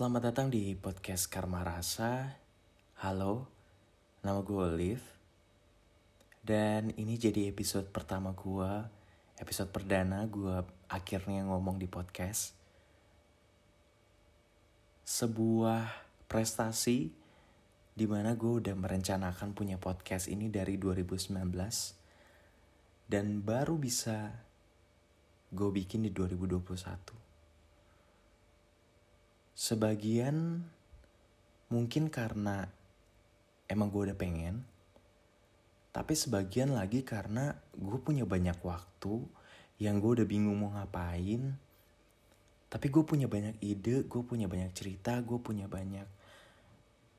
Selamat 0.00 0.32
datang 0.32 0.48
di 0.48 0.72
podcast 0.80 1.28
Karma 1.28 1.60
Rasa. 1.60 2.32
Halo, 3.04 3.44
nama 4.24 4.40
gue 4.40 4.56
Olive. 4.56 5.04
Dan 6.40 6.96
ini 6.96 7.20
jadi 7.20 7.52
episode 7.52 7.84
pertama 7.92 8.32
gue, 8.32 8.80
episode 9.36 9.68
perdana 9.68 10.24
gue 10.24 10.64
akhirnya 10.88 11.44
ngomong 11.44 11.76
di 11.76 11.84
podcast. 11.84 12.56
Sebuah 15.04 15.84
prestasi 16.32 17.12
di 17.92 18.06
mana 18.08 18.32
gue 18.32 18.56
udah 18.56 18.72
merencanakan 18.72 19.52
punya 19.52 19.76
podcast 19.76 20.32
ini 20.32 20.48
dari 20.48 20.80
2019 20.80 21.44
dan 23.04 23.44
baru 23.44 23.76
bisa 23.76 24.32
gue 25.52 25.68
bikin 25.68 26.08
di 26.08 26.10
2021. 26.16 27.29
Sebagian 29.60 30.64
mungkin 31.68 32.08
karena 32.08 32.64
emang 33.68 33.92
gue 33.92 34.08
udah 34.08 34.16
pengen, 34.16 34.64
tapi 35.92 36.16
sebagian 36.16 36.72
lagi 36.72 37.04
karena 37.04 37.52
gue 37.76 38.00
punya 38.00 38.24
banyak 38.24 38.56
waktu 38.64 39.20
yang 39.76 40.00
gue 40.00 40.16
udah 40.16 40.24
bingung 40.24 40.56
mau 40.56 40.72
ngapain. 40.72 41.60
Tapi 42.72 42.86
gue 42.88 43.04
punya 43.04 43.28
banyak 43.28 43.60
ide, 43.60 44.08
gue 44.08 44.22
punya 44.24 44.48
banyak 44.48 44.72
cerita, 44.72 45.20
gue 45.20 45.36
punya 45.36 45.68
banyak 45.68 46.08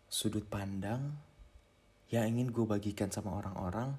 sudut 0.10 0.50
pandang 0.50 1.14
yang 2.10 2.26
ingin 2.26 2.50
gue 2.50 2.66
bagikan 2.66 3.14
sama 3.14 3.38
orang-orang, 3.38 3.94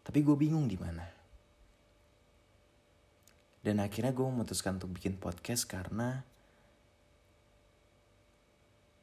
tapi 0.00 0.24
gue 0.24 0.40
bingung 0.40 0.72
di 0.72 0.80
mana. 0.80 1.04
Dan 3.60 3.76
akhirnya 3.84 4.16
gue 4.16 4.24
memutuskan 4.24 4.80
untuk 4.80 4.96
bikin 4.96 5.20
podcast 5.20 5.68
karena 5.68 6.31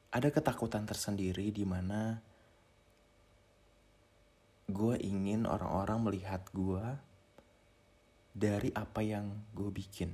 ada 0.09 0.33
ketakutan 0.33 0.89
tersendiri 0.89 1.53
di 1.53 1.61
mana 1.65 2.17
gue 4.69 4.95
ingin 5.01 5.45
orang-orang 5.45 5.99
melihat 6.01 6.45
gue 6.53 6.85
dari 8.33 8.69
apa 8.73 9.01
yang 9.01 9.45
gue 9.53 9.69
bikin. 9.69 10.13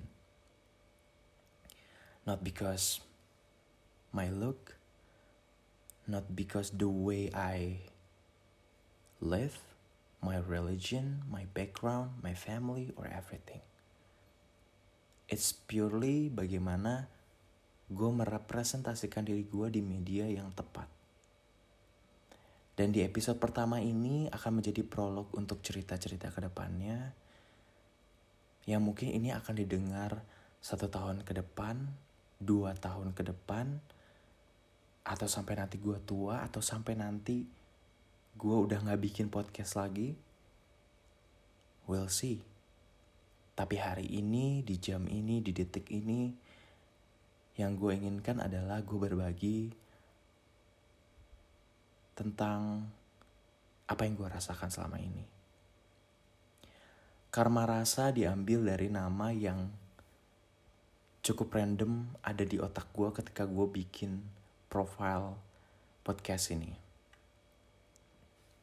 Not 2.28 2.42
because 2.44 3.04
my 4.12 4.32
look, 4.32 4.76
not 6.08 6.34
because 6.34 6.76
the 6.76 6.90
way 6.90 7.30
I 7.32 7.88
live, 9.20 9.60
my 10.20 10.42
religion, 10.42 11.24
my 11.30 11.46
background, 11.54 12.20
my 12.24 12.34
family, 12.34 12.92
or 12.98 13.06
everything. 13.08 13.62
It's 15.30 15.54
purely 15.54 16.32
bagaimana 16.34 17.12
gue 17.86 18.10
merepresentasikan 18.10 19.22
diri 19.22 19.46
gue 19.46 19.68
di 19.70 19.82
media 19.86 20.26
yang 20.26 20.50
tepat. 20.58 20.90
Dan 22.76 22.92
di 22.92 23.06
episode 23.06 23.40
pertama 23.40 23.80
ini 23.80 24.28
akan 24.28 24.60
menjadi 24.60 24.84
prolog 24.84 25.32
untuk 25.38 25.64
cerita-cerita 25.64 26.34
ke 26.34 26.44
depannya. 26.44 27.14
Yang 28.68 28.82
mungkin 28.84 29.10
ini 29.16 29.32
akan 29.32 29.56
didengar 29.64 30.26
satu 30.60 30.90
tahun 30.90 31.24
ke 31.24 31.40
depan, 31.40 31.88
dua 32.42 32.76
tahun 32.76 33.16
ke 33.16 33.32
depan, 33.32 33.80
atau 35.06 35.30
sampai 35.30 35.56
nanti 35.56 35.78
gue 35.80 35.96
tua, 36.04 36.44
atau 36.44 36.60
sampai 36.60 36.98
nanti 36.98 37.46
gue 38.36 38.58
udah 38.60 38.82
gak 38.82 39.00
bikin 39.00 39.32
podcast 39.32 39.80
lagi. 39.80 40.18
We'll 41.88 42.10
see. 42.12 42.42
Tapi 43.56 43.80
hari 43.80 44.10
ini, 44.10 44.66
di 44.66 44.76
jam 44.82 45.08
ini, 45.08 45.40
di 45.40 45.56
detik 45.56 45.88
ini, 45.96 46.28
yang 47.56 47.80
gue 47.80 47.92
inginkan 47.96 48.44
adalah 48.44 48.84
gue 48.84 49.00
berbagi 49.00 49.72
tentang 52.16 52.88
apa 53.88 54.02
yang 54.04 54.16
gue 54.20 54.28
rasakan 54.28 54.72
selama 54.72 55.00
ini. 55.00 55.24
Karma 57.32 57.68
rasa 57.68 58.16
diambil 58.16 58.64
dari 58.64 58.88
nama 58.88 59.32
yang 59.32 59.68
cukup 61.20 61.60
random 61.60 62.08
ada 62.24 62.44
di 62.48 62.60
otak 62.60 62.92
gue 62.96 63.12
ketika 63.12 63.44
gue 63.44 63.68
bikin 63.68 64.24
profile 64.72 65.36
podcast 66.04 66.56
ini. 66.56 66.76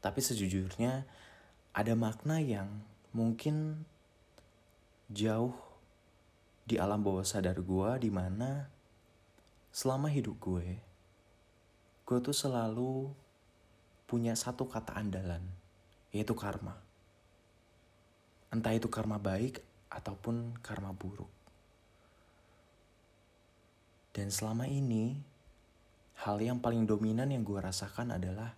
Tapi 0.00 0.20
sejujurnya 0.20 1.04
ada 1.72 1.94
makna 1.97 2.41
yang 2.41 2.69
mungkin 3.12 3.84
jauh 5.12 5.52
di 6.64 6.81
alam 6.81 7.04
bawah 7.04 7.26
sadar 7.26 7.60
gue 7.60 7.91
di 8.00 8.08
mana 8.08 8.72
selama 9.72 10.12
hidup 10.12 10.37
gue, 10.37 10.77
gue 12.05 12.19
tuh 12.21 12.37
selalu 12.37 13.09
punya 14.05 14.37
satu 14.37 14.69
kata 14.69 14.93
andalan, 15.00 15.41
yaitu 16.12 16.37
karma. 16.37 16.77
Entah 18.53 18.77
itu 18.77 18.93
karma 18.93 19.16
baik 19.16 19.65
ataupun 19.88 20.61
karma 20.61 20.93
buruk. 20.93 21.32
Dan 24.12 24.28
selama 24.28 24.69
ini, 24.69 25.16
hal 26.21 26.37
yang 26.37 26.61
paling 26.61 26.84
dominan 26.84 27.32
yang 27.32 27.41
gue 27.41 27.56
rasakan 27.56 28.12
adalah 28.12 28.53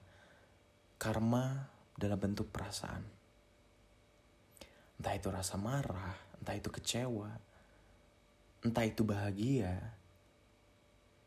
karma 0.98 1.70
dalam 1.94 2.18
bentuk 2.18 2.50
perasaan. 2.50 3.06
Entah 4.98 5.14
itu 5.14 5.30
rasa 5.30 5.54
marah, 5.54 6.18
entah 6.42 6.58
itu 6.58 6.74
kecewa, 6.74 7.30
entah 8.66 8.82
itu 8.82 9.06
bahagia, 9.06 9.78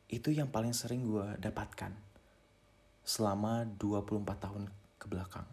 itu 0.08 0.32
yang 0.32 0.48
paling 0.48 0.72
sering 0.72 1.04
gue 1.04 1.36
dapatkan 1.40 1.92
selama 3.04 3.68
24 3.80 4.24
tahun 4.40 4.64
ke 5.00 5.06
belakang. 5.08 5.48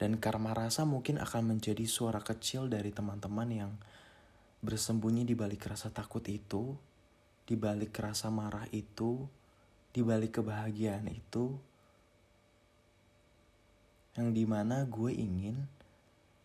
Dan 0.00 0.16
karma 0.16 0.56
rasa 0.56 0.88
mungkin 0.88 1.20
akan 1.20 1.54
menjadi 1.54 1.84
suara 1.84 2.24
kecil 2.24 2.72
dari 2.72 2.88
teman-teman 2.88 3.48
yang 3.52 3.72
bersembunyi 4.64 5.28
di 5.28 5.36
balik 5.36 5.68
rasa 5.68 5.92
takut 5.92 6.24
itu, 6.28 6.72
di 7.44 7.56
balik 7.56 7.92
rasa 8.00 8.32
marah 8.32 8.64
itu, 8.72 9.28
di 9.92 10.00
balik 10.00 10.40
kebahagiaan 10.40 11.04
itu, 11.10 11.52
yang 14.16 14.36
di 14.36 14.44
mana 14.44 14.84
gue 14.84 15.12
ingin 15.14 15.56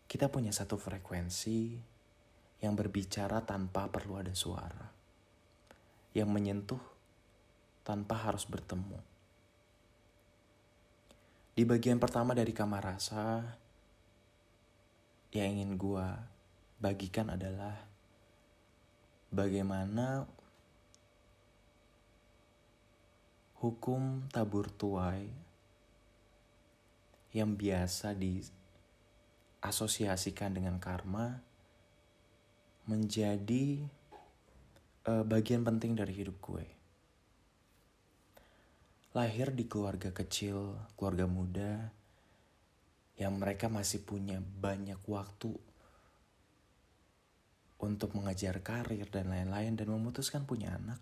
kita 0.06 0.30
punya 0.30 0.54
satu 0.54 0.78
frekuensi 0.78 1.76
yang 2.62 2.72
berbicara 2.72 3.44
tanpa 3.44 3.90
perlu 3.92 4.16
ada 4.16 4.32
suara, 4.32 4.95
yang 6.16 6.32
menyentuh 6.32 6.80
tanpa 7.84 8.16
harus 8.16 8.48
bertemu. 8.48 8.96
Di 11.52 11.68
bagian 11.68 12.00
pertama 12.00 12.32
dari 12.32 12.56
kamar 12.56 12.96
rasa, 12.96 13.44
yang 15.36 15.60
ingin 15.60 15.76
gue 15.76 16.08
bagikan 16.80 17.36
adalah 17.36 17.76
bagaimana 19.28 20.24
hukum 23.60 24.24
tabur 24.32 24.72
tuai 24.72 25.28
yang 27.36 27.60
biasa 27.60 28.16
diasosiasikan 28.16 30.56
dengan 30.56 30.80
karma 30.80 31.44
menjadi 32.88 33.84
uh, 35.06 35.22
bagian 35.22 35.62
penting 35.62 35.94
dari 35.94 36.12
hidup 36.12 36.36
gue. 36.42 36.66
Lahir 39.16 39.54
di 39.54 39.64
keluarga 39.64 40.12
kecil, 40.12 40.76
keluarga 40.98 41.24
muda, 41.24 41.88
yang 43.16 43.40
mereka 43.40 43.72
masih 43.72 44.04
punya 44.04 44.44
banyak 44.44 45.00
waktu 45.08 45.56
untuk 47.80 48.12
mengajar 48.12 48.60
karir 48.60 49.08
dan 49.08 49.32
lain-lain 49.32 49.72
dan 49.72 49.88
memutuskan 49.88 50.44
punya 50.44 50.76
anak. 50.76 51.00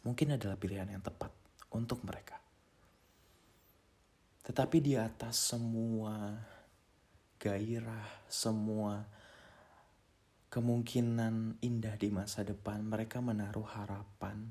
Mungkin 0.00 0.40
adalah 0.40 0.56
pilihan 0.56 0.88
yang 0.88 1.04
tepat 1.04 1.28
untuk 1.76 2.00
mereka. 2.08 2.40
Tetapi 4.48 4.80
di 4.80 4.96
atas 4.96 5.36
semua 5.36 6.40
gairah, 7.36 8.08
semua 8.32 9.04
kemungkinan 10.50 11.62
indah 11.62 11.94
di 11.94 12.10
masa 12.10 12.42
depan, 12.42 12.82
mereka 12.82 13.22
menaruh 13.22 13.64
harapan, 13.70 14.50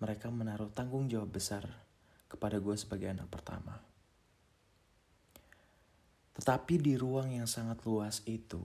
mereka 0.00 0.32
menaruh 0.32 0.72
tanggung 0.72 1.12
jawab 1.12 1.36
besar 1.36 1.68
kepada 2.24 2.56
gue 2.56 2.72
sebagai 2.72 3.12
anak 3.12 3.28
pertama. 3.28 3.76
Tetapi 6.40 6.74
di 6.80 6.96
ruang 6.96 7.36
yang 7.36 7.44
sangat 7.44 7.84
luas 7.84 8.24
itu, 8.24 8.64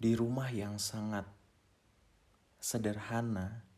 di 0.00 0.16
rumah 0.16 0.48
yang 0.48 0.80
sangat 0.80 1.28
sederhana, 2.56 3.68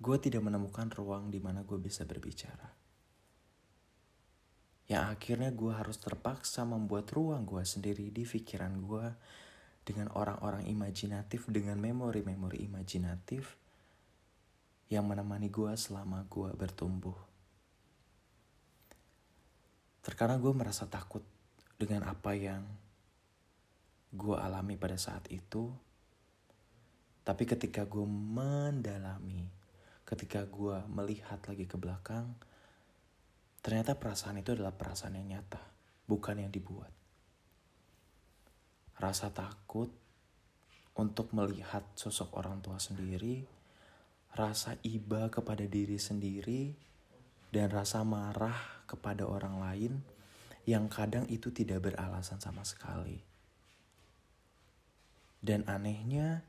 gue 0.00 0.16
tidak 0.16 0.40
menemukan 0.40 0.88
ruang 0.88 1.28
di 1.28 1.36
mana 1.36 1.60
gue 1.68 1.76
bisa 1.76 2.08
berbicara. 2.08 2.72
Yang 4.90 5.04
akhirnya 5.14 5.50
gue 5.54 5.70
harus 5.70 6.02
terpaksa 6.02 6.66
membuat 6.66 7.14
ruang 7.14 7.46
gue 7.46 7.62
sendiri 7.62 8.10
di 8.10 8.26
pikiran 8.26 8.74
gue 8.82 9.06
dengan 9.86 10.10
orang-orang 10.18 10.66
imajinatif, 10.66 11.46
dengan 11.46 11.78
memori-memori 11.78 12.66
imajinatif 12.66 13.54
yang 14.90 15.06
menemani 15.06 15.46
gue 15.46 15.70
selama 15.78 16.26
gue 16.26 16.50
bertumbuh. 16.58 17.14
Terkadang 20.02 20.42
gue 20.42 20.50
merasa 20.50 20.90
takut 20.90 21.22
dengan 21.78 22.10
apa 22.10 22.34
yang 22.34 22.66
gue 24.10 24.34
alami 24.34 24.74
pada 24.74 24.98
saat 24.98 25.22
itu. 25.30 25.70
Tapi 27.22 27.46
ketika 27.46 27.86
gue 27.86 28.02
mendalami, 28.10 29.46
ketika 30.02 30.42
gue 30.50 30.82
melihat 30.90 31.38
lagi 31.46 31.70
ke 31.70 31.78
belakang, 31.78 32.34
ternyata 33.60 33.96
perasaan 33.96 34.40
itu 34.40 34.56
adalah 34.56 34.72
perasaan 34.72 35.16
yang 35.20 35.38
nyata, 35.38 35.60
bukan 36.08 36.40
yang 36.40 36.52
dibuat. 36.52 36.92
Rasa 39.00 39.32
takut 39.32 39.88
untuk 40.96 41.32
melihat 41.32 41.84
sosok 41.96 42.36
orang 42.36 42.60
tua 42.60 42.76
sendiri, 42.76 43.44
rasa 44.36 44.76
iba 44.84 45.32
kepada 45.32 45.64
diri 45.64 45.96
sendiri, 45.96 46.76
dan 47.50 47.72
rasa 47.72 48.04
marah 48.04 48.84
kepada 48.86 49.26
orang 49.26 49.58
lain 49.58 49.92
yang 50.68 50.86
kadang 50.86 51.26
itu 51.26 51.50
tidak 51.50 51.90
beralasan 51.90 52.38
sama 52.38 52.62
sekali. 52.62 53.18
Dan 55.40 55.64
anehnya, 55.64 56.44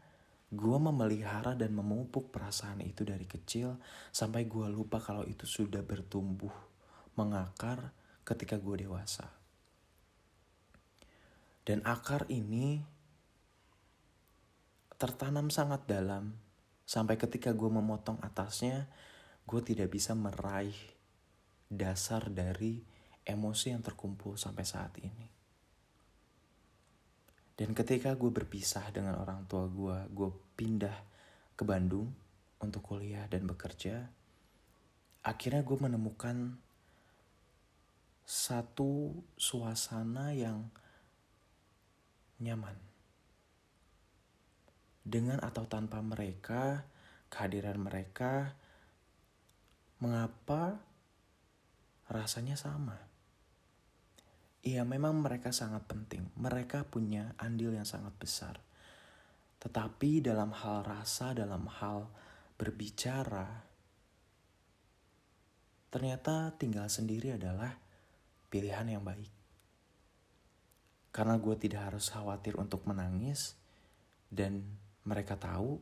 gue 0.52 0.78
memelihara 0.78 1.56
dan 1.56 1.72
memupuk 1.72 2.28
perasaan 2.28 2.84
itu 2.84 3.08
dari 3.08 3.24
kecil 3.24 3.80
sampai 4.12 4.44
gue 4.52 4.68
lupa 4.68 5.00
kalau 5.00 5.24
itu 5.24 5.48
sudah 5.48 5.80
bertumbuh, 5.80 6.52
mengakar 7.16 7.92
ketika 8.24 8.56
gue 8.62 8.88
dewasa. 8.88 9.28
Dan 11.62 11.86
akar 11.86 12.26
ini 12.32 12.82
tertanam 14.98 15.50
sangat 15.50 15.86
dalam 15.86 16.34
sampai 16.86 17.18
ketika 17.18 17.54
gue 17.54 17.70
memotong 17.70 18.22
atasnya, 18.22 18.90
gue 19.46 19.62
tidak 19.64 19.94
bisa 19.94 20.18
meraih 20.18 20.76
dasar 21.72 22.28
dari 22.28 22.84
emosi 23.24 23.72
yang 23.72 23.82
terkumpul 23.86 24.36
sampai 24.36 24.66
saat 24.66 24.94
ini. 25.00 25.28
Dan 27.56 27.78
ketika 27.78 28.18
gue 28.18 28.34
berpisah 28.34 28.90
dengan 28.90 29.22
orang 29.22 29.46
tua 29.46 29.70
gue, 29.70 29.98
gue 30.10 30.30
pindah 30.58 30.98
ke 31.54 31.62
Bandung 31.62 32.10
untuk 32.58 32.82
kuliah 32.82 33.30
dan 33.30 33.46
bekerja. 33.46 34.10
Akhirnya 35.22 35.62
gue 35.62 35.78
menemukan 35.78 36.58
satu 38.32 39.12
suasana 39.36 40.32
yang 40.32 40.72
nyaman. 42.40 42.80
Dengan 45.04 45.44
atau 45.44 45.68
tanpa 45.68 46.00
mereka, 46.00 46.88
kehadiran 47.28 47.76
mereka, 47.76 48.56
mengapa 50.00 50.80
rasanya 52.08 52.56
sama? 52.56 52.96
Iya, 54.64 54.88
memang 54.88 55.20
mereka 55.20 55.52
sangat 55.52 55.84
penting. 55.92 56.32
Mereka 56.40 56.88
punya 56.88 57.36
andil 57.36 57.76
yang 57.76 57.84
sangat 57.84 58.16
besar. 58.16 58.64
Tetapi 59.60 60.24
dalam 60.24 60.56
hal 60.56 60.88
rasa, 60.88 61.36
dalam 61.36 61.68
hal 61.68 62.08
berbicara, 62.56 63.68
ternyata 65.92 66.56
tinggal 66.56 66.88
sendiri 66.88 67.36
adalah 67.36 67.91
pilihan 68.52 68.86
yang 68.86 69.02
baik. 69.02 69.32
Karena 71.16 71.40
gue 71.40 71.56
tidak 71.56 71.92
harus 71.92 72.12
khawatir 72.12 72.60
untuk 72.60 72.84
menangis, 72.84 73.56
dan 74.28 74.64
mereka 75.08 75.40
tahu 75.40 75.80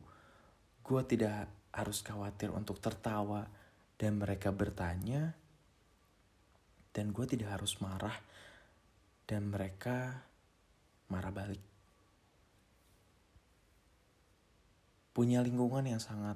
gue 0.80 1.02
tidak 1.06 1.50
harus 1.74 2.00
khawatir 2.00 2.54
untuk 2.54 2.78
tertawa, 2.78 3.50
dan 3.98 4.16
mereka 4.16 4.54
bertanya, 4.54 5.34
dan 6.94 7.10
gue 7.14 7.26
tidak 7.26 7.60
harus 7.60 7.78
marah 7.78 8.16
dan 9.30 9.46
mereka 9.46 10.26
marah 11.06 11.30
balik. 11.30 11.62
Punya 15.14 15.38
lingkungan 15.38 15.86
yang 15.86 16.02
sangat 16.02 16.34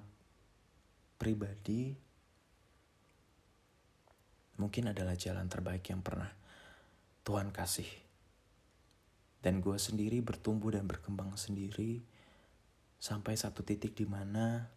pribadi, 1.19 1.99
mungkin 4.57 4.91
adalah 4.91 5.19
jalan 5.19 5.47
terbaik 5.51 5.87
yang 5.91 6.01
pernah 6.01 6.31
Tuhan 7.27 7.51
kasih. 7.51 7.89
Dan 9.45 9.61
gue 9.61 9.77
sendiri 9.77 10.25
bertumbuh 10.25 10.73
dan 10.73 10.89
berkembang 10.89 11.37
sendiri 11.37 12.01
sampai 12.97 13.37
satu 13.37 13.61
titik 13.61 13.93
di 13.93 14.09
mana 14.09 14.73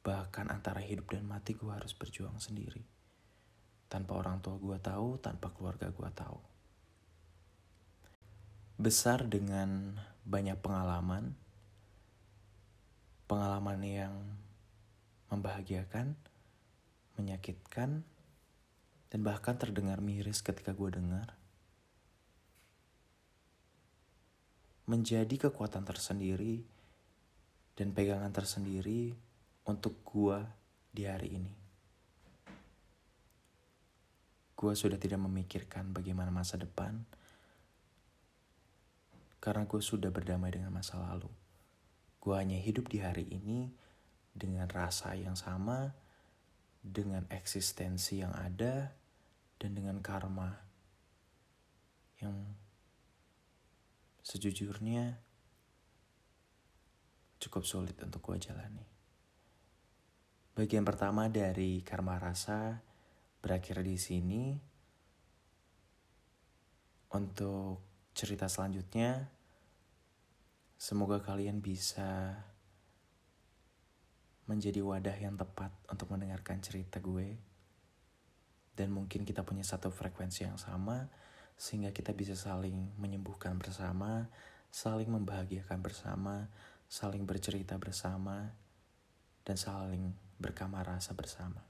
bahkan 0.00 0.46
antara 0.48 0.78
hidup 0.80 1.10
dan 1.10 1.26
mati 1.26 1.58
gue 1.58 1.70
harus 1.70 1.92
berjuang 1.92 2.38
sendiri. 2.38 2.86
Tanpa 3.90 4.22
orang 4.22 4.38
tua 4.38 4.54
gue 4.54 4.78
tahu, 4.78 5.18
tanpa 5.18 5.50
keluarga 5.50 5.90
gue 5.90 6.10
tahu 6.14 6.50
besar 8.80 9.28
dengan 9.28 10.00
banyak 10.24 10.56
pengalaman, 10.56 11.36
pengalaman 13.28 13.80
yang 13.84 14.14
membahagiakan, 15.28 16.16
menyakitkan, 17.20 18.08
dan 19.10 19.26
bahkan 19.26 19.58
terdengar 19.58 19.98
miris 19.98 20.38
ketika 20.40 20.70
gue 20.70 20.94
dengar. 20.94 21.34
Menjadi 24.86 25.50
kekuatan 25.50 25.82
tersendiri 25.82 26.62
dan 27.74 27.90
pegangan 27.90 28.30
tersendiri 28.30 29.14
untuk 29.66 29.98
gue 30.06 30.38
di 30.90 31.06
hari 31.06 31.38
ini. 31.38 31.54
Gue 34.54 34.72
sudah 34.76 34.98
tidak 35.00 35.18
memikirkan 35.22 35.90
bagaimana 35.94 36.28
masa 36.28 36.60
depan, 36.60 37.00
karena 39.40 39.64
gue 39.64 39.80
sudah 39.80 40.12
berdamai 40.12 40.52
dengan 40.52 40.68
masa 40.68 41.00
lalu. 41.00 41.30
Gue 42.20 42.36
hanya 42.36 42.60
hidup 42.60 42.92
di 42.92 43.00
hari 43.00 43.24
ini 43.32 43.72
dengan 44.36 44.68
rasa 44.68 45.16
yang 45.16 45.32
sama, 45.32 45.96
dengan 46.84 47.24
eksistensi 47.32 48.20
yang 48.20 48.36
ada, 48.36 48.92
dan 49.60 49.76
dengan 49.76 50.00
karma 50.00 50.56
yang 52.24 52.56
sejujurnya 54.24 55.20
cukup 57.36 57.68
sulit 57.68 57.96
untuk 58.00 58.24
gue 58.24 58.40
jalani. 58.40 58.84
Bagian 60.56 60.84
pertama 60.84 61.28
dari 61.28 61.80
karma 61.80 62.16
rasa 62.20 62.80
berakhir 63.40 63.80
di 63.80 63.96
sini. 63.96 64.44
Untuk 67.10 67.80
cerita 68.12 68.46
selanjutnya. 68.46 69.28
Semoga 70.80 71.20
kalian 71.20 71.60
bisa 71.60 72.32
menjadi 74.48 74.80
wadah 74.80 75.16
yang 75.20 75.36
tepat 75.36 75.72
untuk 75.88 76.08
mendengarkan 76.12 76.60
cerita 76.64 77.00
gue. 77.00 77.49
Dan 78.74 78.90
mungkin 78.90 79.22
kita 79.22 79.46
punya 79.46 79.62
satu 79.62 79.92
frekuensi 79.92 80.46
yang 80.46 80.58
sama, 80.58 81.06
sehingga 81.60 81.92
kita 81.92 82.16
bisa 82.16 82.34
saling 82.34 82.96
menyembuhkan 82.96 83.60
bersama, 83.60 84.32
saling 84.72 85.12
membahagiakan 85.12 85.78
bersama, 85.84 86.48
saling 86.90 87.28
bercerita 87.28 87.76
bersama, 87.76 88.56
dan 89.46 89.56
saling 89.60 90.16
berkamar 90.40 90.88
rasa 90.88 91.12
bersama. 91.14 91.69